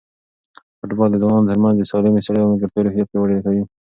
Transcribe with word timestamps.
فوټبال 0.77 1.09
د 1.11 1.15
ځوانانو 1.21 1.49
ترمنځ 1.51 1.75
د 1.77 1.83
سالمې 1.91 2.21
سیالۍ 2.25 2.41
او 2.43 2.49
ملګرتیا 2.51 2.79
روحیه 2.85 3.05
پیاوړې 3.09 3.37
کوي. 3.45 3.63